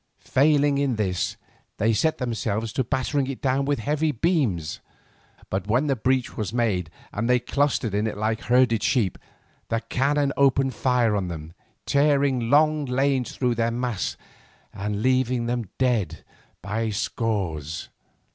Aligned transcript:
Failing 0.17 0.79
in 0.79 0.95
this, 0.95 1.37
they 1.77 1.93
set 1.93 2.17
themselves 2.17 2.73
to 2.73 2.83
battering 2.83 3.27
it 3.27 3.39
down 3.39 3.65
with 3.65 3.77
heavy 3.77 4.11
beams, 4.11 4.79
but 5.51 5.67
when 5.67 5.85
the 5.85 5.95
breach 5.95 6.35
was 6.35 6.51
made 6.51 6.89
and 7.13 7.29
they 7.29 7.37
clustered 7.37 7.93
in 7.93 8.07
it 8.07 8.17
like 8.17 8.41
herded 8.41 8.81
sheep, 8.81 9.19
the 9.69 9.79
cannon 9.81 10.33
opened 10.35 10.73
fire 10.73 11.15
on 11.15 11.27
them, 11.27 11.53
tearing 11.85 12.49
long 12.49 12.85
lanes 12.85 13.35
through 13.35 13.53
their 13.53 13.69
mass 13.69 14.17
and 14.73 15.03
leaving 15.03 15.45
them 15.45 15.69
dead 15.77 16.23
by 16.63 16.89
scores. 16.89 17.89